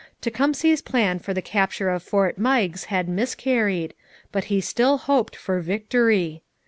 Tecumseh's 0.19 0.81
plan 0.81 1.19
for 1.19 1.31
the 1.31 1.43
capture 1.43 1.91
of 1.91 2.01
Fort 2.01 2.39
Meigs 2.39 2.85
had 2.85 3.07
miscarried, 3.07 3.93
but 4.31 4.45
he 4.45 4.59
still 4.59 4.97
hoped 4.97 5.35
for 5.35 5.59
victory. 5.59 6.41